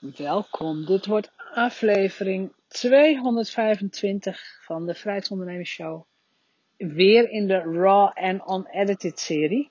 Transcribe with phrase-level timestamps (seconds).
[0.00, 5.80] Welkom, dit wordt aflevering 225 van de Vrijheidsondernemers
[6.76, 9.70] Weer in de Raw en Unedited serie.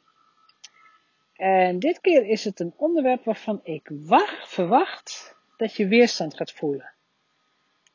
[1.33, 6.51] En dit keer is het een onderwerp waarvan ik wacht, verwacht dat je weerstand gaat
[6.51, 6.93] voelen.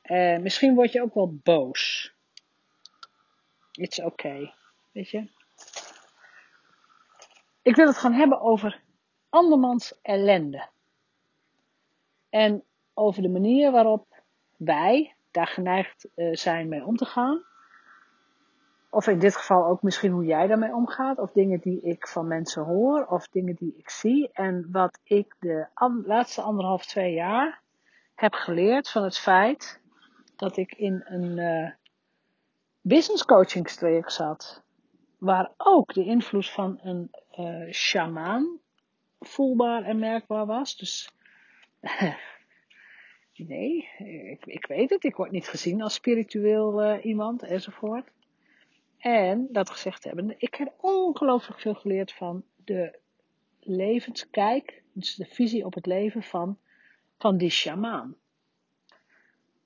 [0.02, 2.12] En misschien word je ook wel boos.
[3.72, 4.54] It's okay,
[4.92, 5.30] weet je.
[7.62, 8.82] Ik wil het gaan hebben over
[9.28, 10.72] andermans ellende.
[12.34, 14.06] En over de manier waarop
[14.56, 17.42] wij daar geneigd uh, zijn mee om te gaan.
[18.90, 21.18] Of in dit geval ook misschien hoe jij daarmee omgaat.
[21.18, 23.06] Of dingen die ik van mensen hoor.
[23.06, 24.30] Of dingen die ik zie.
[24.32, 25.66] En wat ik de
[26.04, 27.60] laatste anderhalf, twee jaar
[28.14, 29.80] heb geleerd van het feit
[30.36, 31.70] dat ik in een uh,
[32.80, 34.62] business coachingstraject zat.
[35.18, 38.58] Waar ook de invloed van een uh, shamaan
[39.20, 40.76] voelbaar en merkbaar was.
[40.76, 41.14] Dus
[43.36, 43.88] nee,
[44.30, 45.04] ik, ik, weet het.
[45.04, 48.10] Ik word niet gezien als spiritueel uh, iemand enzovoort.
[48.98, 52.98] En dat gezegd hebben, ik heb ongelooflijk veel geleerd van de
[53.60, 56.58] levenskijk, dus de visie op het leven van,
[57.18, 58.16] van die shamaan.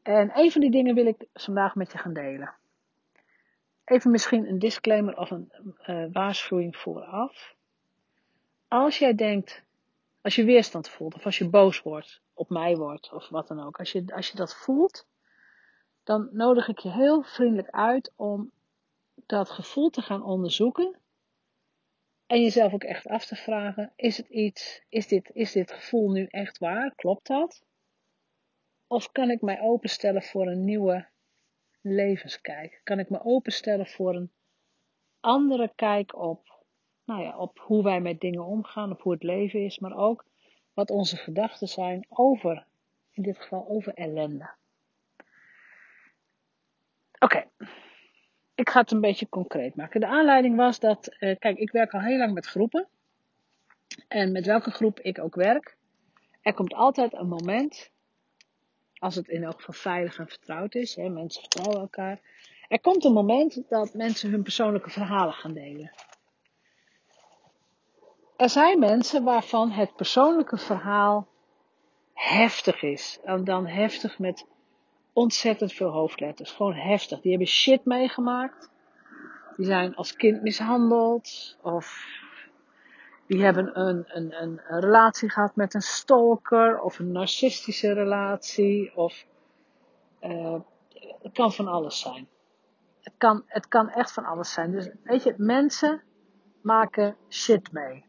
[0.03, 2.55] En een van die dingen wil ik vandaag met je gaan delen.
[3.85, 5.53] Even misschien een disclaimer of een
[5.87, 7.55] uh, waarschuwing vooraf.
[8.69, 9.63] Als jij denkt,
[10.29, 13.61] als je weerstand voelt of als je boos wordt, op mij wordt of wat dan
[13.61, 13.79] ook.
[13.79, 15.07] Als je, als je dat voelt,
[16.05, 18.53] dan nodig ik je heel vriendelijk uit om
[19.15, 20.99] dat gevoel te gaan onderzoeken.
[22.27, 26.11] En jezelf ook echt af te vragen: is het iets, is dit, is dit gevoel
[26.11, 26.95] nu echt waar?
[26.95, 27.65] Klopt dat?
[28.87, 31.09] Of kan ik mij openstellen voor een nieuwe
[31.81, 32.81] levenskijk?
[32.85, 34.33] Kan ik me openstellen voor een
[35.21, 36.58] andere kijk op,
[37.09, 40.25] nou ja, op hoe wij met dingen omgaan, op hoe het leven is, maar ook
[40.73, 42.67] wat onze gedachten zijn over,
[43.13, 44.51] in dit geval over ellende.
[47.19, 47.45] Oké,
[48.55, 50.01] ik ga het een beetje concreet maken.
[50.01, 52.89] De aanleiding was dat, uh, kijk, ik werk al heel lang met groepen.
[54.09, 55.77] En met welke groep ik ook werk,
[56.43, 57.91] er komt altijd een moment,
[58.95, 62.21] als het in elk geval veilig en vertrouwd is, hè, mensen vertrouwen elkaar.
[62.69, 65.93] Er komt een moment dat mensen hun persoonlijke verhalen gaan delen.
[68.39, 71.27] Er zijn mensen waarvan het persoonlijke verhaal
[72.13, 73.21] heftig is.
[73.25, 74.47] En dan heftig met
[75.13, 76.51] ontzettend veel hoofdletters.
[76.51, 77.21] Gewoon heftig.
[77.21, 78.71] Die hebben shit meegemaakt.
[79.57, 81.57] Die zijn als kind mishandeld.
[81.63, 82.07] Of
[83.27, 86.81] die hebben een, een, een, relatie gehad met een stalker.
[86.81, 88.97] Of een narcistische relatie.
[88.97, 89.27] Of
[90.23, 90.61] uh,
[91.23, 92.29] het kan van alles zijn.
[93.01, 94.71] Het kan, het kan echt van alles zijn.
[94.71, 96.03] Dus weet je, mensen
[96.61, 98.07] maken shit mee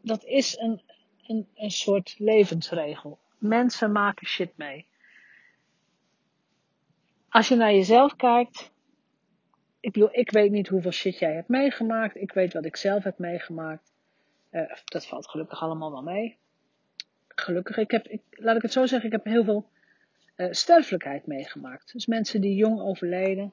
[0.00, 0.82] dat is een,
[1.26, 3.18] een, een soort levensregel.
[3.38, 4.86] Mensen maken shit mee.
[7.28, 8.72] Als je naar jezelf kijkt,
[9.80, 12.16] ik bedoel, ik weet niet hoeveel shit jij hebt meegemaakt.
[12.16, 13.92] Ik weet wat ik zelf heb meegemaakt.
[14.50, 16.36] Uh, dat valt gelukkig allemaal wel mee.
[17.28, 19.68] Gelukkig, ik heb, ik, laat ik het zo zeggen, ik heb heel veel
[20.36, 21.92] uh, sterfelijkheid meegemaakt.
[21.92, 23.52] Dus mensen die jong overleden.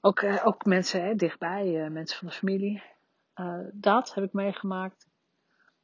[0.00, 2.82] Ook, uh, ook mensen hè, dichtbij, mensen van de familie.
[3.42, 5.08] Uh, dat heb ik meegemaakt.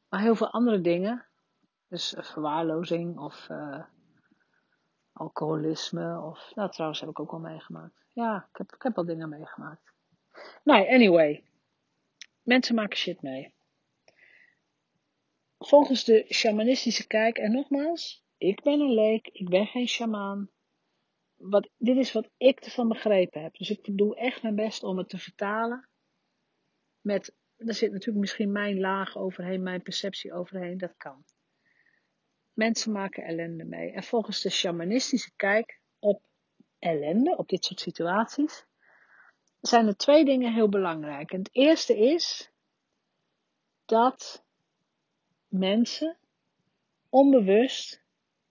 [0.09, 1.25] Maar heel veel andere dingen.
[1.87, 3.83] Dus uh, verwaarlozing of uh,
[5.11, 6.21] alcoholisme.
[6.21, 8.05] Of, nou, trouwens heb ik ook wel meegemaakt.
[8.13, 9.93] Ja, ik heb, ik heb wel dingen meegemaakt.
[10.63, 11.43] Nou, anyway.
[12.41, 13.53] Mensen maken shit mee.
[15.57, 20.49] Volgens de shamanistische kijk, en nogmaals, ik ben een leek, ik ben geen shamaan.
[21.35, 23.57] Wat, dit is wat ik ervan begrepen heb.
[23.57, 25.89] Dus ik doe echt mijn best om het te vertalen
[27.01, 27.35] met,
[27.67, 31.23] er zit natuurlijk misschien mijn laag overheen, mijn perceptie overheen, dat kan.
[32.53, 33.91] Mensen maken ellende mee.
[33.91, 36.21] En volgens de shamanistische kijk op
[36.79, 38.65] ellende, op dit soort situaties,
[39.61, 41.31] zijn er twee dingen heel belangrijk.
[41.31, 42.51] En het eerste is
[43.85, 44.45] dat
[45.47, 46.17] mensen
[47.09, 48.03] onbewust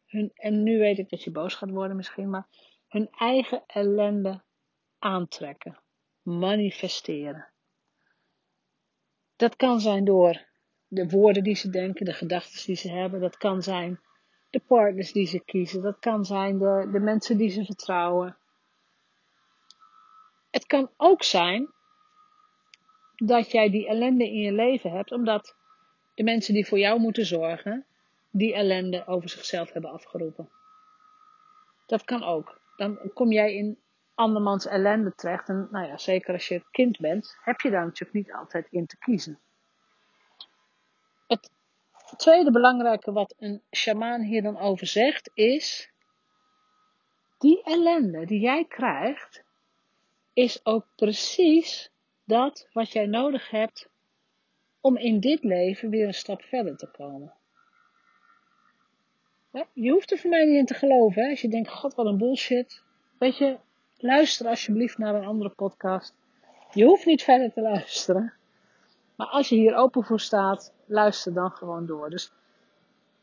[0.06, 2.49] hun, en nu weet ik dat je boos gaat worden misschien, maar
[2.88, 4.43] hun eigen ellende
[4.99, 5.78] aantrekken,
[6.22, 7.49] manifesteren.
[9.38, 10.46] Dat kan zijn door
[10.88, 13.20] de woorden die ze denken, de gedachten die ze hebben.
[13.20, 14.00] Dat kan zijn
[14.50, 15.82] de partners die ze kiezen.
[15.82, 18.37] Dat kan zijn de, de mensen die ze vertrouwen.
[20.50, 21.73] Het kan ook zijn
[23.17, 25.56] dat jij die ellende in je leven hebt, omdat
[26.14, 27.87] de mensen die voor jou moeten zorgen,
[28.31, 30.50] die ellende over zichzelf hebben afgeroepen.
[31.87, 32.61] Dat kan ook.
[32.76, 33.79] Dan kom jij in
[34.19, 35.49] andermans ellende terecht.
[35.49, 38.87] En nou ja, zeker als je kind bent, heb je daar natuurlijk niet altijd in
[38.87, 39.38] te kiezen.
[41.26, 41.50] Het
[42.17, 45.93] tweede belangrijke wat een shamaan hier dan over zegt is,
[47.38, 49.44] die ellende die jij krijgt,
[50.32, 51.91] is ook precies
[52.25, 53.88] dat wat jij nodig hebt
[54.81, 57.32] om in dit leven weer een stap verder te komen.
[59.73, 61.23] Je hoeft er voor mij niet in te geloven.
[61.23, 61.31] Hè?
[61.31, 62.82] Als je denkt, god wat een bullshit.
[63.19, 63.59] Weet je,
[63.99, 66.15] luister alsjeblieft naar een andere podcast.
[66.73, 68.33] Je hoeft niet verder te luisteren.
[69.17, 72.11] Maar als je hier open voor staat, luister dan gewoon door.
[72.11, 72.33] Dus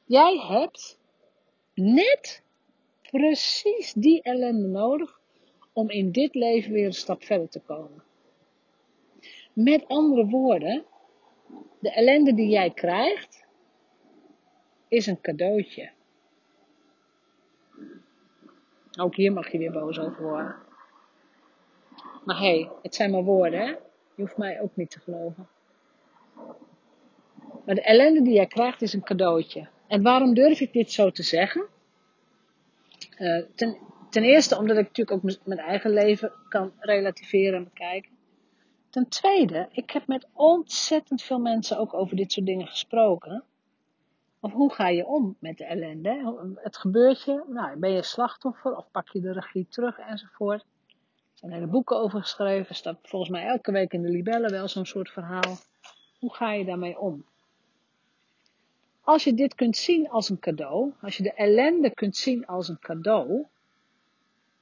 [0.05, 0.99] jij hebt
[1.73, 2.43] net
[3.01, 5.19] precies die ellende nodig
[5.73, 8.03] om in dit leven weer een stap verder te komen.
[9.53, 10.85] Met andere woorden,
[11.79, 13.45] de ellende die jij krijgt,
[14.87, 15.91] is een cadeautje.
[18.99, 20.64] Ook hier mag je weer boos over worden.
[22.25, 23.77] Maar hé, hey, het zijn maar woorden?
[24.15, 25.47] Je hoeft mij ook niet te geloven.
[27.65, 29.67] Maar de ellende die jij krijgt is een cadeautje.
[29.87, 31.65] En waarom durf ik dit zo te zeggen?
[33.17, 33.77] Uh, ten,
[34.09, 38.11] ten, eerste omdat ik natuurlijk ook mijn eigen leven kan relativeren en bekijken.
[38.89, 43.43] Ten tweede, ik heb met ontzettend veel mensen ook over dit soort dingen gesproken.
[44.39, 46.55] Of hoe ga je om met de ellende?
[46.55, 50.65] Het gebeurt je, nou, ben je slachtoffer of pak je de regie terug enzovoort.
[51.35, 54.67] Er zijn hele boeken over geschreven, staat volgens mij elke week in de libellen wel
[54.67, 55.57] zo'n soort verhaal.
[56.19, 57.25] Hoe ga je daarmee om?
[59.01, 62.67] Als je dit kunt zien als een cadeau, als je de ellende kunt zien als
[62.67, 63.45] een cadeau,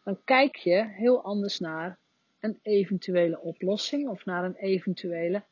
[0.03, 1.97] dan kijk je heel anders naar
[2.39, 5.43] een eventuele oplossing of naar een eventuele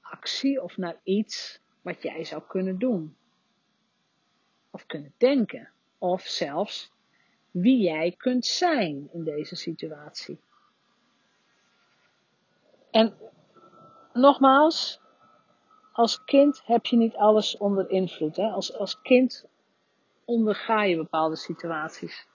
[0.00, 3.16] actie of naar iets wat jij zou kunnen doen.
[4.70, 5.68] Of kunnen denken.
[5.98, 6.92] Of zelfs
[7.50, 10.38] wie jij kunt zijn in deze situatie.
[12.96, 13.14] En
[14.12, 15.00] nogmaals,
[15.92, 18.36] als kind heb je niet alles onder invloed.
[18.36, 18.48] Hè?
[18.48, 19.46] Als, als kind
[20.24, 22.26] onderga je bepaalde situaties.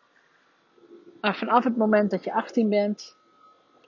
[1.21, 3.17] Maar vanaf het moment dat je 18 bent,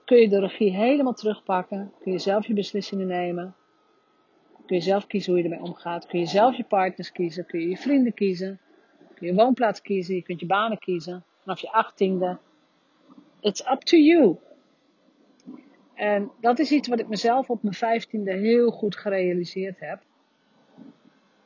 [0.04, 1.92] kun je de regie helemaal terugpakken.
[2.00, 3.54] Kun je zelf je beslissingen nemen.
[4.66, 6.06] Kun je zelf kiezen hoe je ermee omgaat.
[6.06, 7.46] Kun je zelf je partners kiezen.
[7.46, 8.60] Kun je je vrienden kiezen.
[9.14, 10.14] Kun je woonplaats kiezen.
[10.14, 11.24] Je kunt je banen kiezen.
[11.40, 12.38] Vanaf je achttiende.
[13.40, 14.38] It's up to you.
[15.94, 20.00] En dat is iets wat ik mezelf op mijn vijftiende heel goed gerealiseerd heb.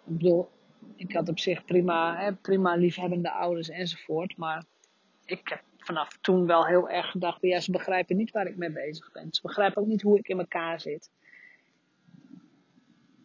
[0.07, 0.49] Ik bedoel,
[0.97, 4.37] ik had op zich prima, hè, prima liefhebbende ouders enzovoort.
[4.37, 4.65] Maar
[5.25, 8.71] ik heb vanaf toen wel heel erg gedacht, ja, ze begrijpen niet waar ik mee
[8.73, 9.29] bezig ben.
[9.31, 11.11] Ze begrijpen ook niet hoe ik in elkaar zit.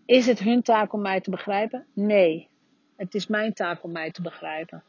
[0.06, 1.86] Is het hun taak om mij te begrijpen?
[1.94, 2.50] Nee.
[2.96, 4.84] Het is mijn taak om mij te begrijpen.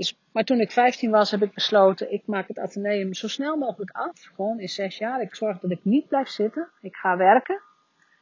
[0.00, 3.56] Dus, maar toen ik 15 was, heb ik besloten, ik maak het ateneum zo snel
[3.56, 4.22] mogelijk af.
[4.34, 5.20] Gewoon in zes jaar.
[5.20, 6.68] Ik zorg dat ik niet blijf zitten.
[6.80, 7.60] Ik ga werken.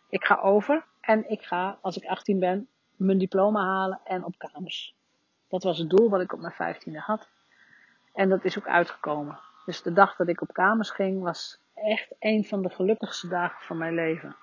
[0.08, 0.84] Ik ga over.
[1.00, 4.94] En ik ga, als ik 18 ben, mijn diploma halen en op kamers.
[5.48, 7.28] Dat was het doel wat ik op mijn 15e had.
[8.12, 9.38] En dat is ook uitgekomen.
[9.64, 13.66] Dus de dag dat ik op kamers ging, was echt een van de gelukkigste dagen
[13.66, 14.36] van mijn leven.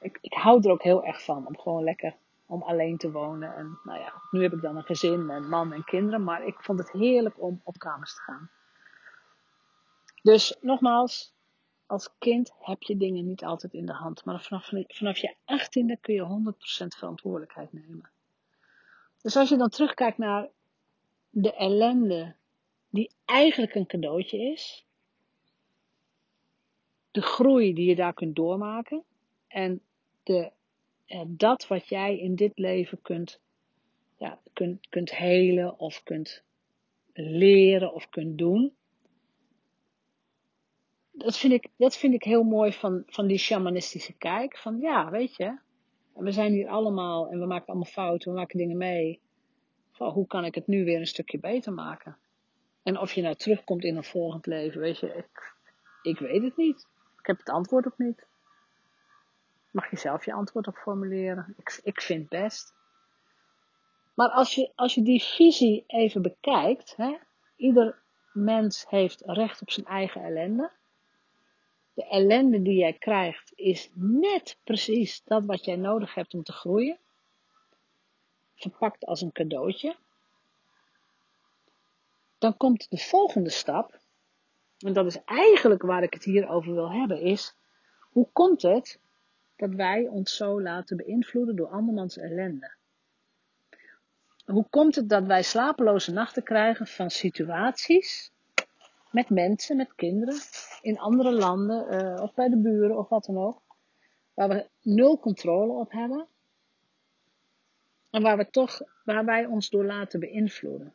[0.00, 2.14] Ik, ik hou er ook heel erg van om gewoon lekker
[2.48, 3.54] om alleen te wonen.
[3.54, 6.62] En nou ja, nu heb ik dan een gezin en man en kinderen, maar ik
[6.62, 8.50] vond het heerlijk om op kamers te gaan.
[10.22, 11.34] Dus nogmaals,
[11.86, 15.98] als kind heb je dingen niet altijd in de hand, maar vanaf, vanaf je achttiende
[16.00, 16.52] kun je
[16.84, 18.10] 100% verantwoordelijkheid nemen.
[19.22, 20.48] Dus als je dan terugkijkt naar
[21.30, 22.34] de ellende
[22.88, 24.86] die eigenlijk een cadeautje is,
[27.10, 29.04] de groei die je daar kunt doormaken
[29.48, 29.80] en
[30.22, 30.52] de
[31.26, 33.40] dat wat jij in dit leven kunt,
[34.16, 36.42] ja, kunt, kunt helen of kunt
[37.12, 38.72] leren of kunt doen.
[41.12, 44.58] Dat vind ik, dat vind ik heel mooi van, van die shamanistische kijk.
[44.58, 45.58] Van ja, weet je,
[46.14, 49.20] we zijn hier allemaal en we maken allemaal fouten, we maken dingen mee.
[49.92, 52.16] Van, hoe kan ik het nu weer een stukje beter maken?
[52.82, 55.54] En of je nou terugkomt in een volgend leven, weet je, ik,
[56.02, 56.86] ik weet het niet.
[57.18, 58.27] Ik heb het antwoord ook niet
[59.78, 61.54] mag je zelf je antwoord op formuleren.
[61.56, 62.74] Ik, ik vind best.
[64.14, 67.16] Maar als je, als je die visie even bekijkt, hè,
[67.56, 70.70] ieder mens heeft recht op zijn eigen ellende.
[71.94, 76.52] De ellende die jij krijgt is net precies dat wat jij nodig hebt om te
[76.52, 76.98] groeien.
[78.54, 79.96] Verpakt als een cadeautje.
[82.38, 83.98] Dan komt de volgende stap,
[84.78, 87.56] en dat is eigenlijk waar ik het hier over wil hebben, is
[87.98, 89.00] hoe komt het
[89.58, 92.76] dat wij ons zo laten beïnvloeden door andermans ellende?
[94.44, 98.32] Hoe komt het dat wij slapeloze nachten krijgen van situaties
[99.10, 100.40] met mensen, met kinderen,
[100.80, 103.62] in andere landen uh, of bij de buren of wat dan ook,
[104.34, 106.26] waar we nul controle op hebben?
[108.10, 110.94] En waar, we toch, waar wij ons door laten beïnvloeden.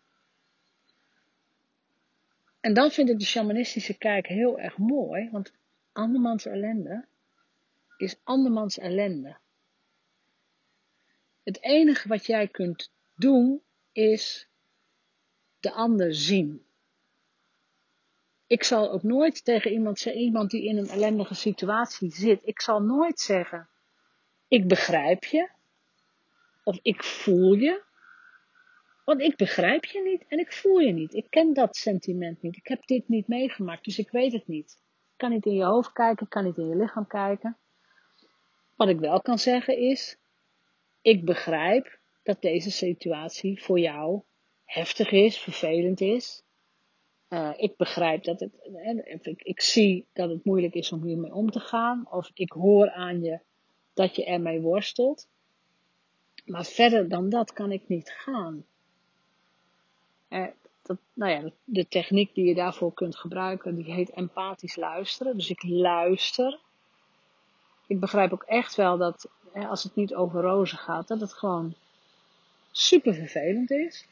[2.60, 5.53] En dan vind ik de shamanistische kijk heel erg mooi, want
[5.91, 7.05] andermans ellende
[8.03, 9.38] is andermans ellende.
[11.43, 14.48] Het enige wat jij kunt doen is
[15.60, 16.65] de ander zien.
[18.48, 22.62] Ik zal ook nooit tegen iemand zeggen, iemand die in een ellendige situatie zit, ik
[22.62, 23.69] zal nooit zeggen,
[24.48, 25.50] ik begrijp je,
[26.63, 27.83] of ik voel je,
[29.05, 31.13] want ik begrijp je niet en ik voel je niet.
[31.13, 32.55] Ik ken dat sentiment niet.
[32.55, 34.79] Ik heb dit niet meegemaakt, dus ik weet het niet.
[35.12, 37.57] Ik kan niet in je hoofd kijken, ik kan niet in je lichaam kijken.
[38.75, 40.18] Wat ik wel kan zeggen is,
[41.01, 44.22] ik begrijp dat deze situatie voor jou
[44.65, 46.44] heftig is, vervelend is.
[47.30, 48.53] Uh, ik begrijp dat het,
[49.27, 52.08] ik, ik zie dat het moeilijk is om hiermee om te gaan.
[52.12, 53.39] Of ik hoor aan je
[53.94, 55.27] dat je ermee worstelt.
[56.46, 58.65] Maar verder dan dat kan ik niet gaan.
[60.30, 60.48] Uh,
[60.82, 65.38] dat, nou ja, de techniek die je daarvoor kunt gebruiken, die heet empathisch luisteren.
[65.38, 66.60] Dus ik luister.
[67.88, 71.74] Ik begrijp ook echt wel dat als het niet over rozen gaat, dat het gewoon
[72.72, 74.08] super vervelend is.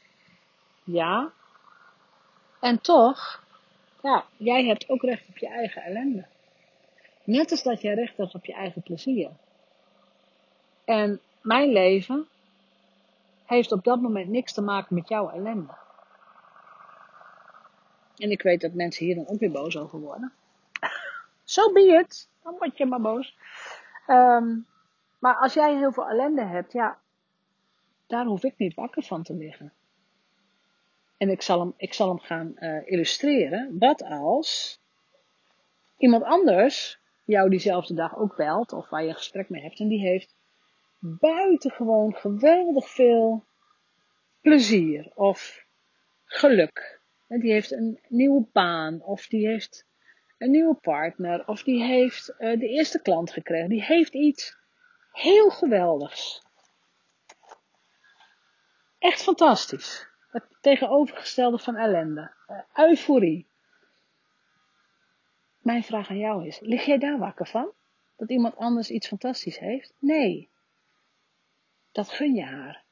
[0.84, 1.32] Ja.
[2.60, 3.44] En toch,
[4.02, 6.24] ja, jij hebt ook recht op je eigen ellende.
[7.24, 9.30] Net als dat jij recht hebt op je eigen plezier.
[10.84, 12.28] En mijn leven
[13.44, 15.74] heeft op dat moment niks te maken met jouw ellende.
[18.16, 20.32] En ik weet dat mensen hier dan ook weer boos over worden.
[21.44, 22.30] Zo so.
[22.42, 23.36] Dan word je maar boos.
[24.06, 24.66] Um,
[25.18, 26.98] maar als jij heel veel ellende hebt, ja,
[28.06, 29.72] daar hoef ik niet wakker van te liggen.
[31.16, 33.78] En ik zal hem, ik zal hem gaan uh, illustreren.
[33.78, 34.80] Wat als
[35.96, 39.88] iemand anders jou diezelfde dag ook belt, of waar je een gesprek mee hebt, en
[39.88, 40.34] die heeft
[40.98, 43.44] buitengewoon geweldig veel
[44.40, 45.66] plezier of
[46.24, 47.00] geluk.
[47.28, 49.86] En die heeft een nieuwe baan, of die heeft
[50.42, 53.68] een nieuwe partner, of die heeft uh, de eerste klant gekregen.
[53.68, 54.56] Die heeft iets
[55.12, 56.42] heel geweldigs.
[58.98, 60.08] Echt fantastisch.
[60.30, 62.32] Het tegenovergestelde van ellende.
[62.48, 63.46] Uh, euforie.
[65.58, 67.72] Mijn vraag aan jou is, lig jij daar wakker van?
[68.16, 69.94] Dat iemand anders iets fantastisch heeft?
[69.98, 70.48] Nee.
[71.92, 72.82] Dat gun je haar.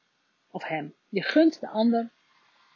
[0.51, 0.93] Of hem.
[1.09, 2.11] Je gunt de ander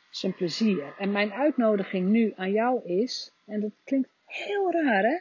[0.10, 0.96] zijn plezier.
[0.98, 5.20] En mijn uitnodiging nu aan jou is, en dat klinkt heel raar hè,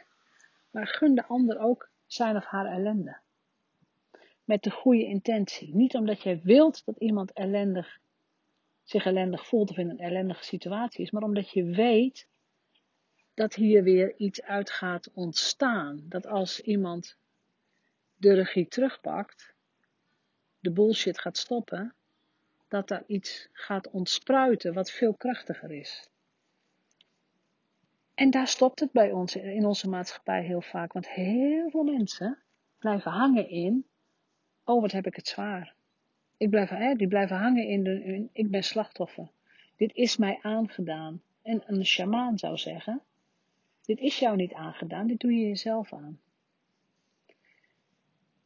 [0.71, 3.17] maar gun de ander ook zijn of haar ellende.
[4.43, 5.75] Met de goede intentie.
[5.75, 7.99] Niet omdat jij wilt dat iemand ellendig
[8.83, 12.27] zich ellendig voelt of in een ellendige situatie is, maar omdat je weet
[13.33, 16.05] dat hier weer iets uit gaat ontstaan.
[16.09, 17.17] Dat als iemand
[18.15, 19.53] de regie terugpakt,
[20.59, 21.93] de bullshit gaat stoppen,
[22.67, 26.09] dat er iets gaat ontspruiten wat veel krachtiger is.
[28.15, 32.37] En daar stopt het bij ons in onze maatschappij heel vaak, want heel veel mensen
[32.79, 33.85] blijven hangen in,
[34.63, 35.75] oh wat heb ik het zwaar.
[36.37, 39.29] Ik blijf, hè, die blijven hangen in, de, ik ben slachtoffer.
[39.75, 41.21] Dit is mij aangedaan.
[41.41, 43.01] En een shamaan zou zeggen,
[43.81, 46.19] dit is jou niet aangedaan, dit doe je jezelf aan.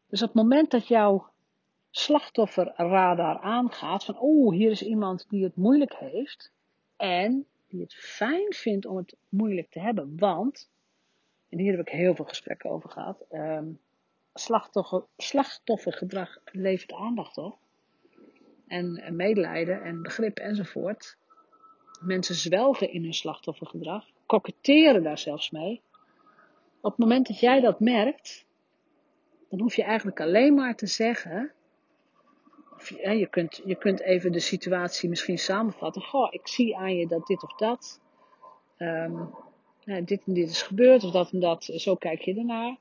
[0.08, 1.30] Dus op het moment dat jouw
[1.90, 6.52] slachtofferradar aangaat, van oh, hier is iemand die het moeilijk heeft
[6.96, 10.70] en die het fijn vindt om het moeilijk te hebben, want,
[11.50, 13.80] en hier heb ik heel veel gesprekken over gehad, um,
[14.34, 17.58] slachtoffer, slachtoffergedrag levert aandacht op
[18.68, 21.18] en medelijden en begrip enzovoort.
[22.02, 25.82] Mensen zwelgen in hun slachtoffergedrag, koketteren daar zelfs mee.
[26.82, 28.46] Op het moment dat jij dat merkt,
[29.50, 31.52] dan hoef je eigenlijk alleen maar te zeggen.
[32.80, 36.02] Of je, kunt, je kunt even de situatie misschien samenvatten.
[36.02, 38.00] Goh, ik zie aan je dat dit of dat.
[38.78, 39.30] Um,
[39.84, 41.64] dit en dit is gebeurd, of dat en dat.
[41.64, 42.78] Zo kijk je ernaar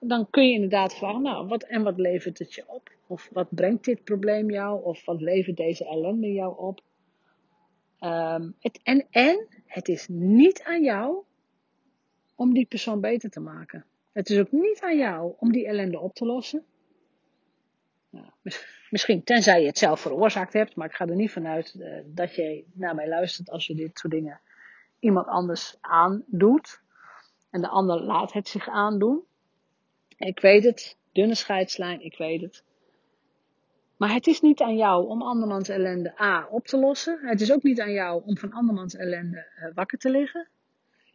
[0.00, 2.90] dan kun je inderdaad vragen, nou, wat en wat levert het je op?
[3.06, 4.84] Of wat brengt dit probleem jou?
[4.84, 6.80] Of wat levert deze ellende jou op?
[8.00, 11.22] Um, het, en, en het is niet aan jou
[12.34, 13.84] om die persoon beter te maken.
[14.12, 16.64] Het is ook niet aan jou om die ellende op te lossen.
[18.90, 22.34] Misschien tenzij je het zelf veroorzaakt hebt, maar ik ga er niet vanuit uh, dat
[22.34, 24.40] je naar mij luistert als je dit soort dingen
[24.98, 26.80] iemand anders aandoet.
[27.50, 29.24] En de ander laat het zich aandoen.
[30.16, 32.64] Ik weet het, dunne scheidslijn, ik weet het.
[33.96, 37.18] Maar het is niet aan jou om andermans ellende A op te lossen.
[37.22, 40.48] Het is ook niet aan jou om van andermans ellende uh, wakker te liggen.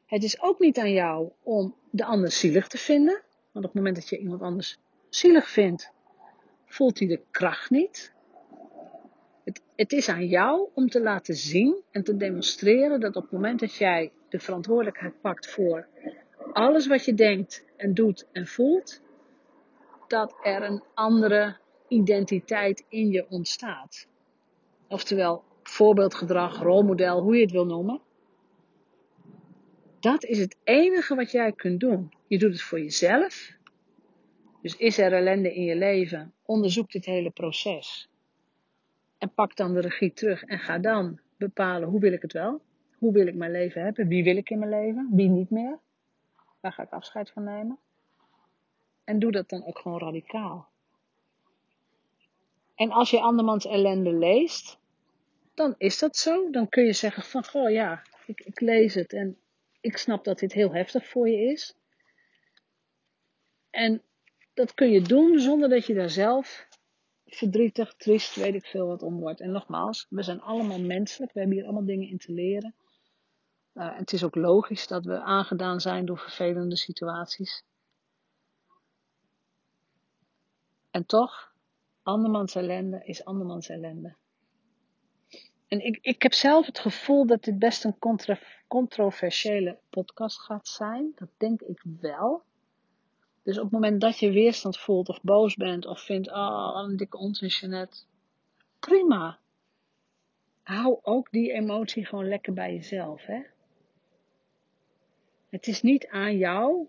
[0.06, 3.22] Het is ook niet aan jou om de ander zielig te vinden.
[3.52, 5.94] Want op het moment dat je iemand anders zielig vindt,
[6.76, 8.14] voelt hij de kracht niet.
[9.44, 13.32] Het, het is aan jou om te laten zien en te demonstreren dat op het
[13.32, 15.88] moment dat jij de verantwoordelijkheid pakt voor
[16.54, 19.02] alles wat je denkt en doet en voelt,
[20.08, 24.08] dat er een andere identiteit in je ontstaat.
[24.88, 28.02] Oftewel, voorbeeldgedrag, rolmodel, hoe je het wil noemen.
[30.00, 32.14] Dat is het enige wat jij kunt doen.
[32.28, 33.52] Je doet het voor jezelf.
[34.62, 36.35] Dus is er ellende in je leven?
[36.46, 38.10] Onderzoek dit hele proces.
[39.18, 42.62] En pak dan de regie terug en ga dan bepalen hoe wil ik het wel?
[42.98, 44.08] Hoe wil ik mijn leven hebben?
[44.08, 45.10] Wie wil ik in mijn leven?
[45.12, 45.80] Wie niet meer?
[46.60, 47.80] Waar ga ik afscheid van nemen?
[49.04, 50.68] En doe dat dan ook gewoon radicaal.
[52.76, 54.80] En als je andermans ellende leest,
[55.54, 56.50] dan is dat zo.
[56.50, 59.38] Dan kun je zeggen van, goh ja, ik, ik lees het en
[59.82, 61.76] ik snap dat dit heel heftig voor je is.
[63.70, 64.02] En
[64.56, 66.68] dat kun je doen zonder dat je daar zelf
[67.26, 69.40] verdrietig, triest, weet ik veel wat om wordt.
[69.42, 71.34] En nogmaals, we zijn allemaal menselijk.
[71.34, 72.76] We hebben hier allemaal dingen in te leren.
[73.74, 77.64] Uh, het is ook logisch dat we aangedaan zijn door vervelende situaties.
[80.92, 81.54] En toch,
[82.04, 84.16] andermans ellende is andermans ellende.
[85.68, 87.98] En ik, ik heb zelf het gevoel dat dit best een
[88.68, 91.12] controversiële podcast gaat zijn.
[91.16, 92.44] Dat denk ik wel.
[93.46, 96.98] Dus op het moment dat je weerstand voelt of boos bent of vindt, oh, een
[96.98, 97.98] dikke onzin Jeanette.
[98.80, 99.40] Prima.
[100.64, 103.42] Hou ook die emotie gewoon lekker bij jezelf, hè.
[105.50, 106.88] Het is niet aan jou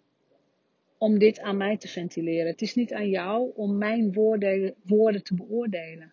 [0.98, 2.46] om dit aan mij te ventileren.
[2.46, 6.12] Het is niet aan jou om mijn woorden, woorden te beoordelen.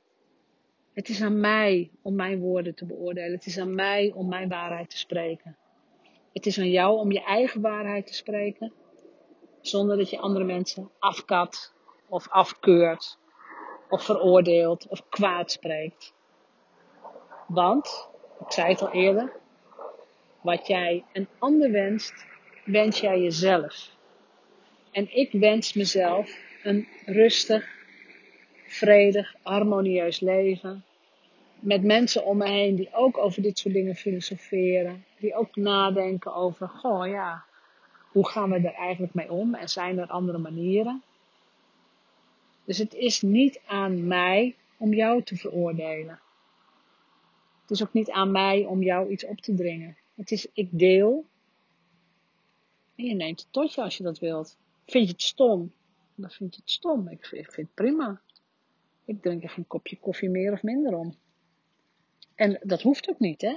[0.94, 3.32] Het is aan mij om mijn woorden te beoordelen.
[3.32, 5.58] Het is aan mij om mijn waarheid te spreken.
[6.34, 8.74] Het is aan jou om je eigen waarheid te spreken,
[9.68, 11.74] zonder dat je andere mensen afkat
[12.08, 13.18] of afkeurt
[13.90, 16.14] of veroordeelt of kwaad spreekt.
[17.48, 19.32] Want, ik zei het al eerder,
[20.42, 22.26] wat jij een ander wenst,
[22.66, 23.90] wens jij jezelf.
[24.92, 27.68] En ik wens mezelf een rustig,
[28.68, 30.86] vredig, harmonieus leven.
[31.60, 35.06] Met mensen om me heen die ook over dit soort dingen filosoferen.
[35.20, 37.46] Die ook nadenken over, goh ja,
[38.14, 39.56] hoe gaan we er eigenlijk mee om?
[39.56, 41.02] En zijn er andere manieren?
[42.66, 46.20] Dus het is niet aan mij om jou te veroordelen.
[47.62, 49.98] Het is ook niet aan mij om jou iets op te dringen.
[50.16, 51.26] Het is, ik deel.
[52.96, 54.58] En je neemt het tot je als je dat wilt.
[54.86, 55.74] Vind je het stom?
[56.16, 57.08] Dan vind je het stom.
[57.08, 58.22] Ik vind, ik vind het prima.
[59.06, 61.16] Ik drink er geen kopje koffie meer of minder om.
[62.36, 63.56] En dat hoeft ook niet, hè?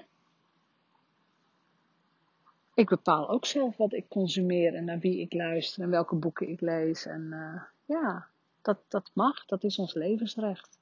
[2.77, 6.49] Ik bepaal ook zelf wat ik consumeer en naar wie ik luister en welke boeken
[6.49, 7.07] ik lees.
[7.07, 8.27] En uh, ja,
[8.63, 10.79] dat, dat mag, dat is ons levensrecht.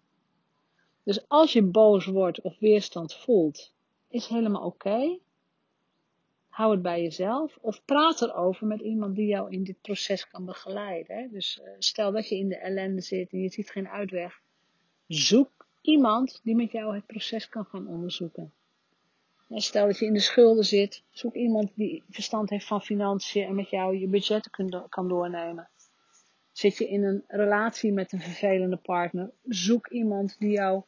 [1.03, 3.73] Dus als je boos wordt of weerstand voelt,
[4.09, 5.19] is helemaal oké.
[6.49, 10.45] Hou het bij jezelf of praat erover met iemand die jou in dit proces kan
[10.45, 11.17] begeleiden.
[11.17, 11.29] Hè?
[11.29, 14.41] Dus uh, stel dat je in de ellende zit en je ziet geen uitweg.
[15.07, 18.53] Zoek iemand die met jou het proces kan gaan onderzoeken.
[19.61, 23.55] Stel dat je in de schulden zit, zoek iemand die verstand heeft van financiën en
[23.55, 24.51] met jou je budgetten
[24.89, 25.69] kan doornemen.
[26.53, 30.83] Zit je in een relatie met een vervelende partner, zoek iemand die jou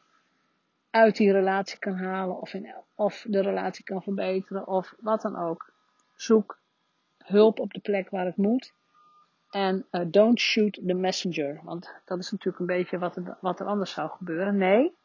[0.89, 2.53] uit die relatie kan halen of,
[2.95, 5.71] of de relatie kan verbeteren of wat dan ook.
[6.15, 6.59] Zoek
[7.17, 8.73] hulp op de plek waar het moet.
[9.49, 11.61] En uh, don't shoot the messenger.
[11.63, 14.57] Want dat is natuurlijk een beetje wat wat er anders zou gebeuren.
[14.57, 14.95] Nee.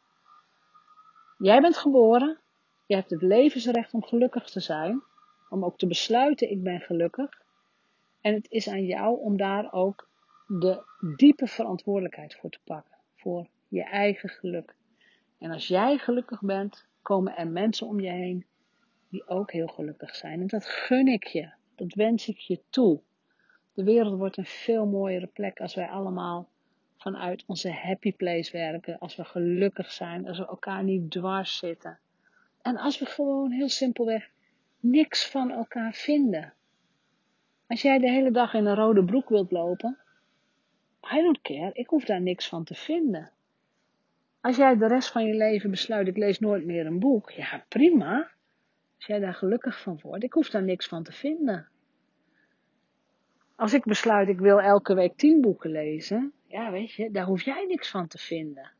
[1.39, 2.39] Jij bent geboren.
[2.87, 5.03] Je hebt het levensrecht om gelukkig te zijn.
[5.49, 7.43] Om ook te besluiten, ik ben gelukkig.
[8.21, 10.09] En het is aan jou om daar ook
[10.47, 10.83] de
[11.17, 12.97] diepe verantwoordelijkheid voor te pakken.
[13.17, 14.75] Voor je eigen geluk.
[15.39, 18.47] En als jij gelukkig bent, komen er mensen om je heen
[19.09, 20.41] die ook heel gelukkig zijn.
[20.41, 21.51] En dat gun ik je.
[21.75, 23.01] Dat wens ik je toe.
[23.75, 26.49] De wereld wordt een veel mooiere plek als wij allemaal
[26.97, 28.99] vanuit onze happy place werken.
[28.99, 30.29] Als we gelukkig zijn.
[30.29, 31.99] Als we elkaar niet dwars zitten.
[32.63, 34.31] En als we gewoon heel simpelweg
[34.81, 36.53] niks van elkaar vinden.
[37.67, 39.99] Als jij de hele dag in een rode broek wilt lopen.
[41.13, 41.71] I don't care.
[41.73, 43.31] Ik hoef daar niks van te vinden.
[44.41, 47.65] Als jij de rest van je leven besluit, ik lees nooit meer een boek, ja
[47.69, 48.31] prima.
[48.97, 51.69] Als jij daar gelukkig van wordt, ik hoef daar niks van te vinden.
[53.57, 57.43] Als ik besluit, ik wil elke week tien boeken lezen, ja weet je, daar hoef
[57.43, 58.71] jij niks van te vinden.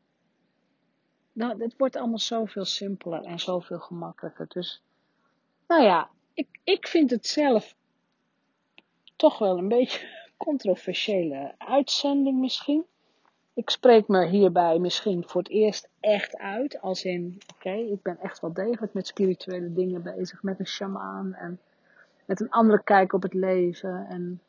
[1.33, 4.45] Nou, het wordt allemaal zoveel simpeler en zoveel gemakkelijker.
[4.47, 4.81] Dus,
[5.67, 7.75] nou ja, ik, ik vind het zelf
[9.15, 12.85] toch wel een beetje controversiële uitzending misschien.
[13.53, 16.81] Ik spreek me hierbij misschien voor het eerst echt uit.
[16.81, 20.43] Als in, oké, ik ben echt wel degelijk met spirituele dingen bezig.
[20.43, 21.59] Met een shamaan en
[22.25, 24.05] met een andere kijk op het leven.
[24.09, 24.41] En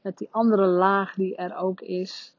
[0.00, 2.34] met die andere laag die er ook is.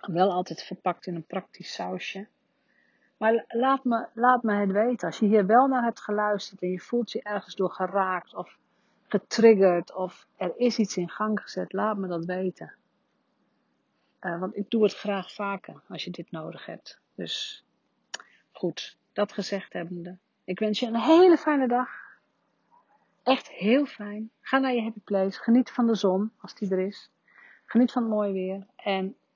[0.00, 2.26] Wel altijd verpakt in een praktisch sausje.
[3.16, 5.06] Maar laat me, laat me het weten.
[5.06, 8.58] Als je hier wel naar hebt geluisterd en je voelt je ergens door geraakt of
[9.08, 12.74] getriggerd of er is iets in gang gezet, laat me dat weten.
[14.20, 17.00] Uh, want ik doe het graag vaker als je dit nodig hebt.
[17.14, 17.64] Dus
[18.52, 20.16] goed, dat gezegd hebbende.
[20.44, 21.90] Ik wens je een hele fijne dag.
[23.22, 24.30] Echt heel fijn.
[24.40, 25.42] Ga naar je happy place.
[25.42, 27.10] Geniet van de zon als die er is.
[27.66, 28.66] Geniet van het mooie weer.
[28.76, 29.16] En